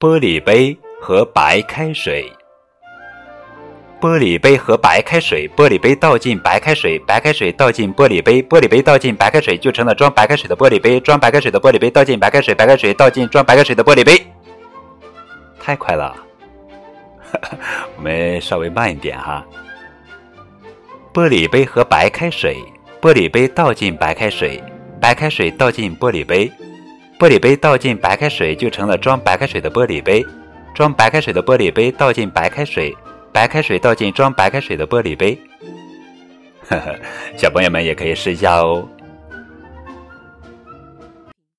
[0.00, 2.30] 玻璃杯和白开水。
[4.00, 10.98] 玻璃杯和白开水，玻璃杯倒进白开水，白开水倒进玻璃杯，玻璃杯倒进白开水，就成了装白开水的玻璃杯。
[10.98, 14.20] 装白开水的玻璃杯倒进白开水，白开水倒进装白开水的玻璃杯。
[15.60, 16.14] 太快了，
[17.96, 19.46] 我们稍微慢一点哈。
[21.14, 22.58] 玻璃杯和白开水，
[23.00, 24.60] 玻璃杯倒进白开水，
[25.00, 26.52] 白开水倒进玻璃杯，
[27.18, 30.24] 玻璃杯倒进白开水，就成了装白开水的玻璃杯。
[30.74, 32.94] 装白开水的玻璃杯倒进白开水。
[33.32, 35.36] 白开水倒进装白开水的玻璃杯，
[36.68, 36.94] 呵 呵，
[37.36, 38.88] 小朋友们也可以试一下哦。